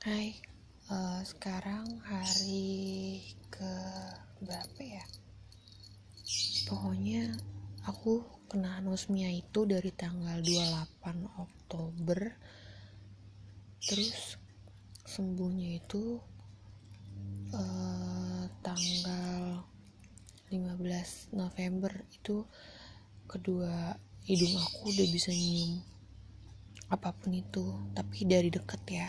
[0.00, 0.32] Hai,
[0.88, 3.20] uh, sekarang hari
[3.52, 3.72] ke
[4.40, 5.04] berapa ya?
[6.64, 7.36] Pokoknya
[7.84, 11.04] aku kena anosmia itu dari tanggal 28
[11.36, 12.32] Oktober
[13.84, 14.40] terus
[15.04, 16.16] sembuhnya itu
[17.52, 19.68] uh, tanggal
[20.48, 22.48] 15 November itu
[23.28, 25.84] kedua hidung aku udah bisa nyium
[26.88, 29.04] apa pun itu tapi dari deket ya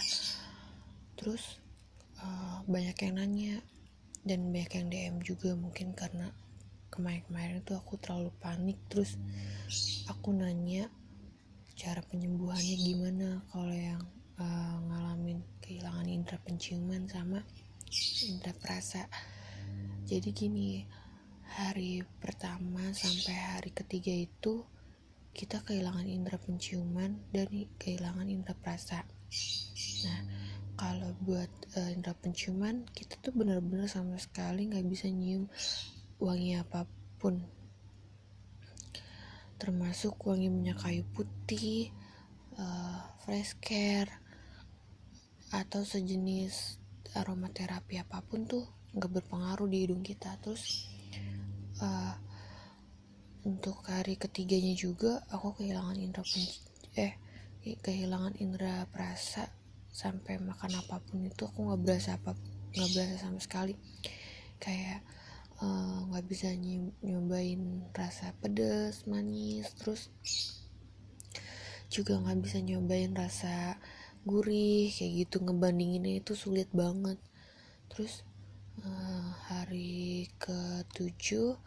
[1.22, 1.62] terus
[2.18, 3.56] uh, banyak yang nanya
[4.26, 6.34] dan banyak yang DM juga mungkin karena
[6.90, 9.22] kemarin-kemarin itu aku terlalu panik terus
[10.10, 10.90] aku nanya
[11.78, 14.02] cara penyembuhannya gimana kalau yang
[14.42, 17.46] uh, ngalamin kehilangan indera penciuman sama
[18.26, 19.06] indera perasa
[20.10, 20.90] jadi gini
[21.62, 24.66] hari pertama sampai hari ketiga itu
[25.32, 27.48] kita kehilangan indera penciuman dan
[27.80, 29.08] kehilangan indera perasa.
[30.04, 30.20] Nah,
[30.82, 35.46] kalau buat uh, indera penciuman kita tuh benar-benar sama sekali nggak bisa nyium
[36.18, 36.90] wangi apa
[37.22, 37.38] pun,
[39.62, 41.94] termasuk wangi minyak kayu putih,
[42.58, 44.10] uh, fresh care
[45.54, 46.82] atau sejenis
[47.14, 48.66] aromaterapi apa pun tuh
[48.98, 50.34] nggak berpengaruh di hidung kita.
[50.42, 50.90] Terus
[51.78, 52.18] uh,
[53.46, 56.26] untuk hari ketiganya juga aku kehilangan indera
[56.98, 57.14] eh
[57.62, 59.61] kehilangan indera perasa
[59.92, 62.32] sampai makan apa pun itu aku nggak berasa apa
[62.72, 63.76] nggak berasa sama sekali.
[64.58, 65.04] Kayak
[65.60, 66.50] eh, nggak uh, bisa
[67.04, 70.10] nyobain rasa pedas manis terus
[71.92, 73.76] juga nggak bisa nyobain rasa
[74.24, 75.44] gurih kayak gitu.
[75.44, 77.20] Ngebandinginnya itu sulit banget.
[77.92, 78.24] Terus
[78.80, 81.60] uh, hari ketujuh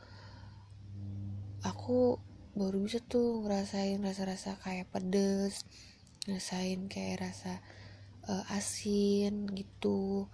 [1.64, 2.20] aku
[2.55, 5.66] baru bisa tuh ngerasain rasa-rasa kayak pedes
[6.28, 7.59] ngerasain kayak rasa
[8.28, 10.28] uh, asin gitu.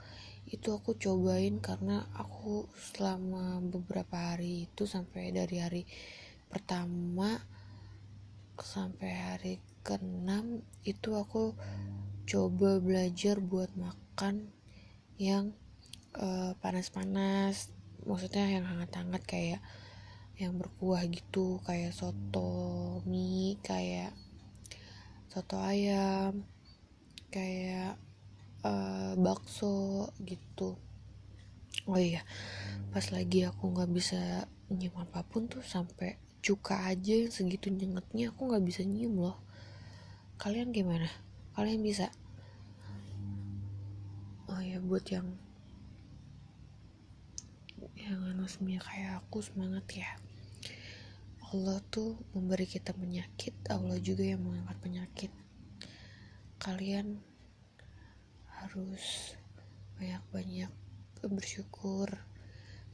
[0.50, 5.82] Itu aku cobain karena aku selama beberapa hari itu sampai dari hari
[6.50, 7.38] pertama
[8.60, 11.56] sampai hari keenam itu aku
[12.28, 14.52] coba belajar buat makan
[15.16, 15.56] yang
[16.18, 17.72] uh, panas-panas.
[18.04, 19.60] Maksudnya yang hangat-hangat kayak
[20.40, 24.16] yang berkuah gitu kayak soto mie kayak
[25.28, 26.48] soto ayam
[27.30, 27.96] kayak
[28.66, 30.76] uh, bakso gitu.
[31.88, 32.26] Oh iya
[32.90, 38.34] pas lagi aku nggak bisa nyium apa pun tuh sampai cuka aja yang segitu nyengetnya
[38.34, 39.38] aku nggak bisa nyium loh.
[40.40, 41.08] Kalian gimana?
[41.54, 42.08] Kalian bisa?
[44.50, 45.30] Oh ya buat yang
[47.94, 50.10] yang anosmia kayak aku semangat ya.
[51.50, 55.30] Allah tuh memberi kita penyakit Allah juga yang mengangkat penyakit
[56.60, 57.24] kalian
[58.60, 59.34] harus
[59.96, 60.70] banyak-banyak
[61.24, 62.08] bersyukur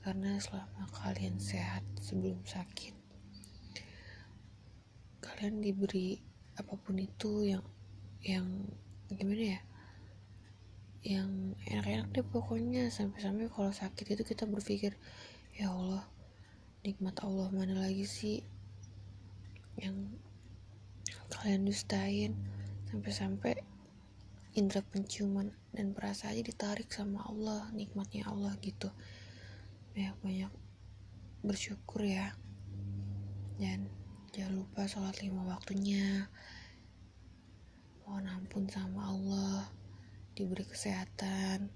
[0.07, 2.95] karena selama kalian sehat sebelum sakit
[5.19, 6.23] kalian diberi
[6.57, 7.65] apa pun itu yang
[8.25, 8.47] yang
[9.13, 9.61] gimana ya
[11.07, 12.91] yang enak-enak deh pokoknya.
[12.91, 14.99] Sampai-sampai kalau sakit itu kita berpikir
[15.55, 16.03] ya Allah
[16.83, 18.43] nikmat Allah mana lagi sih
[19.79, 20.19] yang
[21.31, 22.35] kalian dustain?
[22.91, 23.56] Sampai-sampai
[24.57, 28.89] indera penciuman dan perasa aja ditarik sama Allah nikmatnya Allah gitu.
[29.93, 30.49] Banyak-banyak
[31.45, 32.33] bersyukur ya.
[33.61, 33.93] Dan
[34.33, 36.33] jangan lupa sholat lima waktunya.
[38.09, 39.69] Mohon ampun sama Allah
[40.33, 41.69] diberi kesehatan.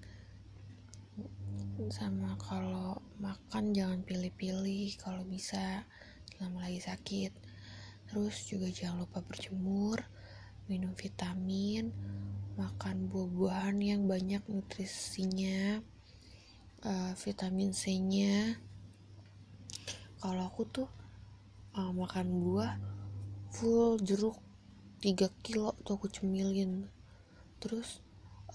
[1.93, 5.85] Sama kalau makan jangan pilih-pilih kalau bisa
[6.33, 7.29] selama lagi sakit.
[8.09, 10.01] Terus juga jangan lupa berjemur
[10.65, 11.93] minum vitamin
[12.59, 15.79] makan buah-buahan yang banyak nutrisinya
[16.83, 18.59] uh, vitamin C nya
[20.21, 20.89] kalau aku tuh
[21.73, 22.77] uh, makan buah
[23.49, 24.37] full jeruk
[25.01, 26.85] 3 kilo tuh aku cemilin.
[27.57, 28.05] Terus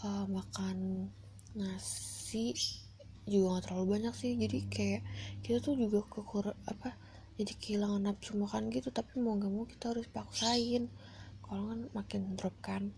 [0.06, 1.10] uh, makan
[1.58, 2.54] nasi
[3.26, 4.38] juga gak terlalu banyak sih.
[4.38, 5.02] Jadi kayak
[5.42, 6.94] kita tuh juga kekur apa
[7.34, 8.94] jadi kehilangan nafsu makan gitu.
[8.94, 10.86] Tapi mau gak mau kita harus paksain.
[11.42, 12.94] Kalau kan makin drop kan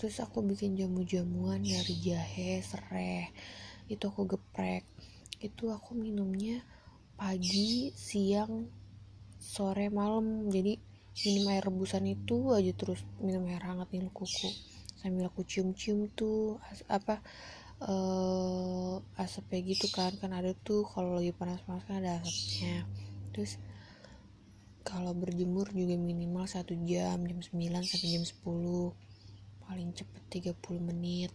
[0.00, 3.28] terus aku bikin jamu-jamuan dari jahe serai
[3.90, 4.86] itu aku geprek.
[5.42, 6.62] Itu aku minumnya
[7.18, 8.70] pagi siang
[9.36, 10.46] sore malam.
[10.48, 10.78] Jadi
[11.26, 14.48] minum air rebusan itu aja terus minum air hangat minum kuku.
[15.02, 17.18] Sambil aku cium-cium tuh apa
[17.82, 22.86] uh, asapnya gitu kan kan ada tuh kalau lagi panas-panas kan ada asapnya.
[23.34, 23.58] Terus
[24.86, 27.52] kalau berjemur juga minimal satu jam jam 9
[27.84, 29.09] sampai jam 10
[29.70, 31.30] paling cepet 30 menit.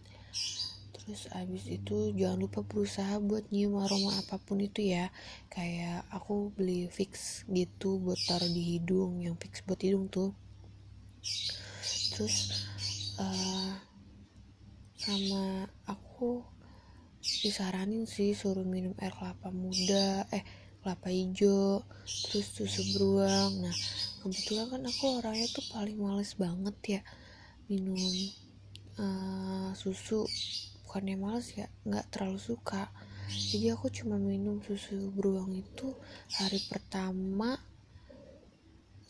[0.92, 5.08] Terus abis itu jangan lupa berusaha buat nyium aroma apa pun itu ya.
[5.48, 10.36] Kayak aku beli fix gitu buat taruh di hidung yang fix buat hidung tuh.
[12.12, 12.68] Terus
[13.16, 13.72] uh,
[15.00, 16.44] sama aku
[17.40, 20.44] disaranin sih suruh minum air kelapa muda eh
[20.84, 21.80] kelapa hijau
[22.28, 23.64] terus susu beruang.
[23.64, 23.76] Nah
[24.20, 27.02] kebetulan kan aku orangnya tuh paling males banget ya
[27.66, 27.98] minum
[28.98, 30.26] uh, susu
[30.86, 32.88] bukannya males ya nggak terlalu suka.
[33.26, 35.90] Jadi aku cuma minum susu beruang itu
[36.38, 37.58] hari pertama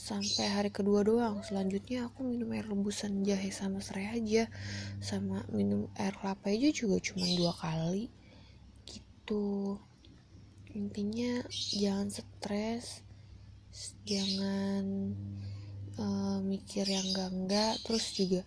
[0.06, 1.44] sampai hari kedua doang.
[1.44, 4.49] Selanjutnya aku minum air rebusan jahe sama serai aja
[5.05, 8.09] sama minum air kelapa hijau juga cuma dua kali
[8.88, 9.76] gitu.
[10.73, 13.05] Intinya jangan stres
[14.09, 15.12] jangan
[16.01, 18.43] uh, mikir yang enggak enggak terus juga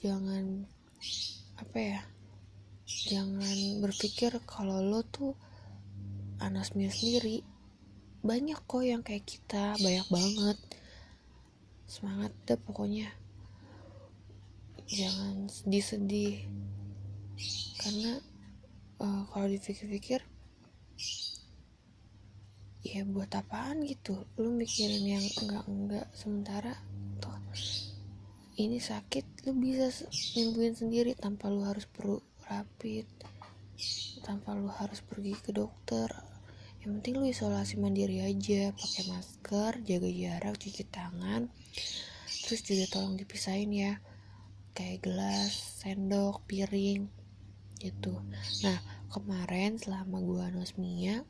[0.00, 0.68] jangan
[1.60, 2.00] apa ya
[3.08, 5.32] jangan berpikir kalau lo tuh
[6.40, 7.44] anasmia sendiri
[8.24, 10.56] banyak kok yang kayak kita banyak banget.
[11.84, 13.12] Semangat deh pokoknya.
[14.88, 16.48] Jangan sedih-sedih.
[17.76, 18.16] Karena
[18.96, 20.24] uh, kalau dipikir-pikir
[22.94, 24.22] ya buat apaan gitu.
[24.38, 26.78] Lu mikirin yang enggak-enggak sementara
[27.18, 27.34] tuh
[28.54, 29.90] ini sakit lu bisa
[30.38, 33.02] nyembuhin sendiri tanpa lu harus perlu rapid
[34.22, 36.06] tanpa lu harus pergi ke dokter.
[36.86, 41.50] Yang penting lu isolasi mandiri aja pakai masker jaga jarak cuci tangan
[42.44, 43.92] terus juga tolong dipisahin ya
[44.76, 47.10] kayak gelas sendok piring
[47.82, 48.22] gitu.
[48.62, 48.78] Nah
[49.10, 51.26] kemarin selama gua anosmia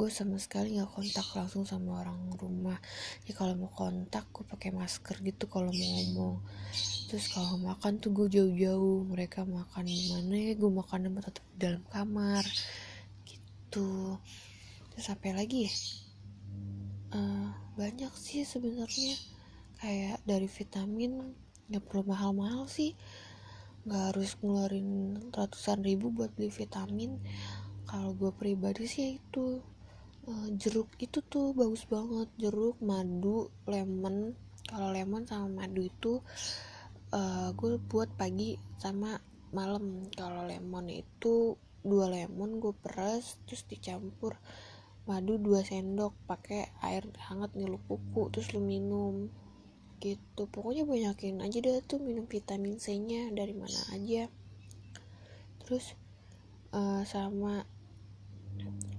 [0.00, 2.80] gue sama sekali nggak kontak langsung sama orang rumah.
[3.28, 6.40] Ya kalau mau kontak gue pakai masker gitu kalau mau ngomong.
[7.12, 9.04] Terus kalau makan tuh gue jauh-jauh.
[9.12, 10.56] Mereka makan di mana ya?
[10.56, 12.40] Gue makan tetap di dalam kamar.
[13.28, 14.16] Gitu.
[14.96, 15.72] Terus apa lagi ya?
[17.12, 19.20] Uh, banyak sih sebenarnya.
[19.84, 21.36] Kayak dari vitamin
[21.68, 22.96] nggak perlu mahal-mahal sih.
[23.84, 24.88] Nggak harus ngeluarin
[25.28, 27.20] ratusan ribu buat beli vitamin.
[27.84, 29.60] Kalau gue pribadi sih itu
[30.56, 32.28] jeruk itu tuh bagus banget.
[32.38, 34.34] Jeruk madu lemon.
[34.66, 36.22] Kalau lemon sama madu itu
[37.10, 39.18] uh, gue buat pagi sama
[39.50, 40.06] malam.
[40.14, 44.38] Kalau lemon itu dua lemon gue peras terus dicampur.
[45.08, 49.28] Madu dua sendok pakai air hangat nyelup kuku terus lu minum.
[49.98, 50.42] Gitu.
[50.48, 54.30] Pokoknya banyakin aja deh tuh minum vitamin C nya dari mana aja.
[55.64, 55.98] Terus
[56.72, 57.66] uh, sama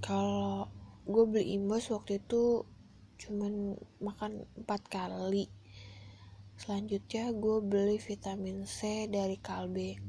[0.02, 0.68] kalau
[1.12, 2.64] gue beli imbas waktu itu
[3.22, 5.46] cuman makan empat kali.
[6.58, 10.00] Selanjutnya gue beli vitamin C dari Kalbe.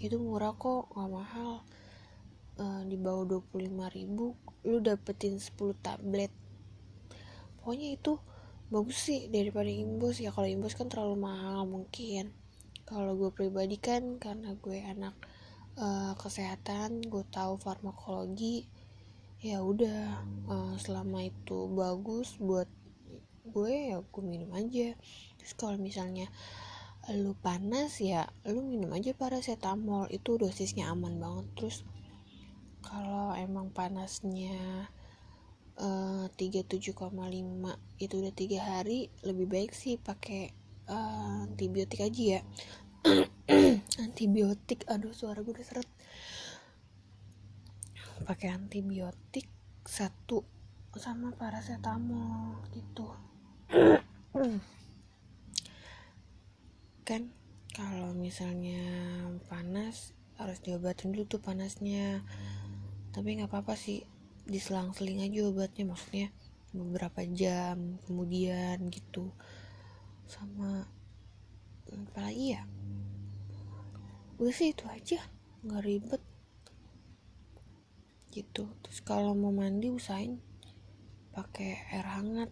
[0.00, 1.52] Itu murah kok nggak mahal.
[2.56, 6.32] E, di bawah 25 ribu lu dapetin 10 tablet.
[7.60, 8.16] Pokoknya itu
[8.72, 12.32] bagus sih daripada imbos ya kalau imbos kan terlalu mahal mungkin.
[12.88, 15.12] Kalau gue pribadi kan karena gue anak
[15.76, 18.68] uh, kesehatan gue tahu farmakologi
[19.40, 20.20] ya udah
[20.52, 22.68] uh, selama itu bagus buat
[23.48, 24.92] gue ya gue minum aja.
[25.40, 26.28] Terus kalau misalnya
[27.16, 30.12] lu panas ya lu minum aja paracetamol.
[30.12, 31.46] Itu dosisnya aman banget.
[31.56, 31.76] Terus
[32.84, 34.88] kalau emang panasnya
[35.80, 36.92] uh, 37,5
[38.00, 40.52] itu udah tiga hari lebih baik sih pakai
[40.88, 42.40] uh, antibiotik aja ya.
[44.04, 45.88] Antibiotik aduh suara gue udah seret
[48.24, 49.48] pakai antibiotik
[49.84, 50.44] satu
[50.98, 53.10] sama paracetamol gitu.
[57.06, 57.30] Kan
[57.70, 58.82] kalau misalnya
[59.46, 62.22] panas harus diobatin dulu tuh panasnya.
[63.10, 64.06] Tapi nggak apa-apa sih
[64.46, 66.30] diselang-seling aja obatnya maksudnya
[66.70, 69.30] beberapa jam kemudian gitu.
[70.26, 70.86] Sama
[71.90, 72.62] apa lagi ya?
[74.38, 75.18] Udah sih itu aja.
[75.66, 76.22] Nggak ribet
[78.30, 78.70] gitu.
[78.82, 80.38] Terus kalau mau mandi usahain
[81.34, 82.50] pakai air hangat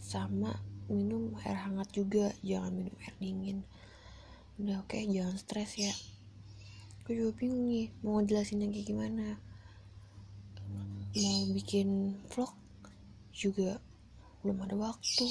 [0.00, 3.58] sama minum air hangat juga jangan minum air dingin.
[4.60, 5.92] Udah oke okay, jangan stres ya.
[7.02, 9.36] Aku juga bingung nih mau jelasin lagi gimana.
[11.12, 12.52] Mau bikin vlog
[13.32, 13.80] juga
[14.40, 15.28] belum ada waktu.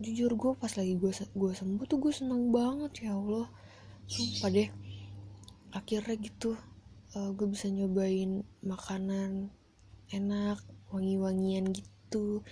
[0.00, 3.46] Jujur gue pas lagi gue gue sembuh tuh gue seneng banget ya allah.
[4.10, 4.70] Sumpah deh
[5.70, 6.58] akhirnya gitu
[7.16, 9.50] uh, gue bisa nyobain makanan
[10.10, 10.58] enak
[10.90, 12.42] wangi-wangian gitu.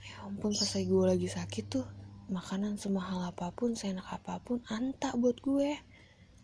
[0.00, 1.86] Ya ampun pas lagi gue lagi sakit tuh
[2.30, 5.76] makanan semahal apa pun seenak apa pun anta buat gue.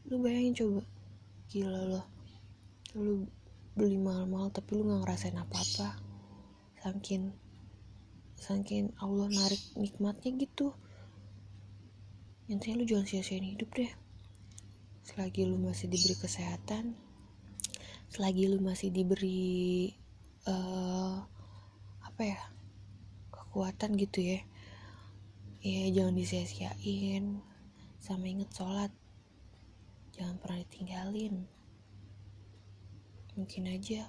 [0.09, 0.83] Lu bayangin coba.
[1.49, 2.07] Gila loh.
[2.97, 3.25] Lu
[3.77, 6.01] beli mahal-mahal tapi lu nggak ngerasain apa-apa.
[6.81, 7.33] Saking
[8.37, 10.77] saking Allah narik nikmatnya gitu.
[12.47, 14.06] Intinya lu jangan sia-siain hidup deh
[15.07, 16.99] selagi lu masih diberi kesehatan
[18.11, 19.95] selagi lu masih diberi
[20.51, 21.23] uh,
[22.03, 22.41] apa ya
[23.31, 24.41] kekuatan gitu ya
[25.67, 27.43] ya jangan disia-siain.
[27.99, 28.95] Sama inget sholat
[30.15, 31.43] jangan pernah ditinggalin.
[33.35, 34.07] Mungkin aja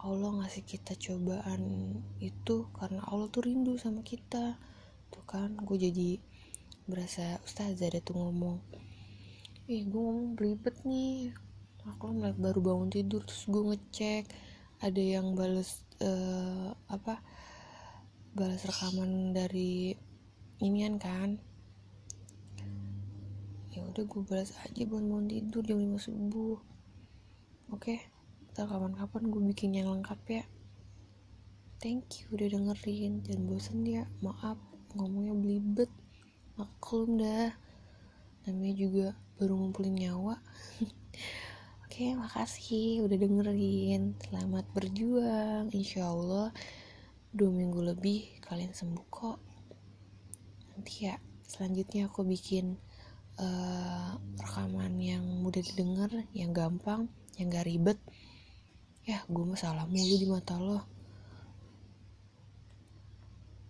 [0.00, 1.92] Allah ngasih kita cobaan
[2.24, 4.56] itu karena Allah tuh rindu sama kita.
[5.12, 6.16] Tuh kan gue jadi
[6.88, 8.58] berasa ustazah ada tuh ngomong
[9.70, 11.30] ih gue ngomong beribet nih.
[11.86, 14.26] Aku baru bangun tidur terus gue ngecek.
[14.82, 17.22] Ada yang balas uh, apa
[18.34, 19.94] balas rekaman dari
[20.58, 21.38] inian kan?
[23.70, 26.58] Ya udah gue balas aja buat bangun tidur jam 5 subuh.
[27.70, 28.66] Oke okay?
[28.66, 30.44] kapan-kapan gue bikin yang lengkap ya.
[31.78, 33.22] Thank you udah dengerin.
[33.22, 34.02] Jangan bosen ya.
[34.18, 34.58] Maaf
[34.98, 35.90] ngomongnya belibet.
[36.58, 37.54] Maklum dah.
[38.44, 39.08] Namanya juga
[39.40, 40.36] baru ngumpulin nyawa
[41.90, 44.14] Oke, makasih udah dengerin.
[44.22, 45.68] Selamat berjuang.
[45.74, 46.54] Insya Allah
[47.34, 49.42] dua minggu lebih kalian sembuh kok.
[50.70, 52.78] Nanti ya selanjutnya aku bikin
[53.42, 57.98] uh, rekaman yang mudah didengar, yang gampang, yang gak ribet.
[59.02, 60.86] Ya, gue masalah mulu di mata lo.